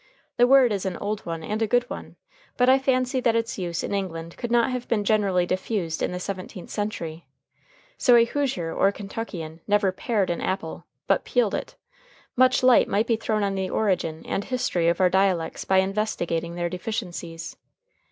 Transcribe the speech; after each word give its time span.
The 0.37 0.47
word 0.47 0.71
is 0.71 0.83
an 0.87 0.97
old 0.97 1.27
one 1.27 1.43
and 1.43 1.61
a 1.61 1.67
good 1.67 1.87
one, 1.87 2.15
but 2.57 2.67
I 2.67 2.79
fancy 2.79 3.19
that 3.19 3.35
its 3.35 3.59
use 3.59 3.83
in 3.83 3.93
England 3.93 4.35
could 4.35 4.49
not 4.51 4.71
have 4.71 4.87
been 4.87 5.03
generally 5.03 5.45
diffused 5.45 6.01
in 6.01 6.11
the 6.11 6.19
seventeenth 6.19 6.71
century. 6.71 7.27
So 7.99 8.15
a 8.15 8.25
Hoosier 8.25 8.73
or 8.73 8.87
a 8.87 8.91
Kentuckian 8.91 9.59
never 9.67 9.91
pared 9.91 10.31
an 10.31 10.41
apple, 10.41 10.85
but 11.05 11.23
peeled 11.23 11.53
it. 11.53 11.75
Much 12.35 12.63
light 12.63 12.87
might 12.87 13.05
be 13.05 13.15
thrown 13.15 13.43
on 13.43 13.53
the 13.53 13.69
origin 13.69 14.25
and 14.25 14.43
history 14.43 14.87
of 14.87 14.99
our 14.99 15.09
dialects 15.11 15.65
by 15.65 15.77
investigating 15.77 16.55
their 16.55 16.67
deficiencies. 16.67 17.55